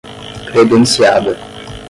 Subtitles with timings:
[0.51, 1.37] credenciada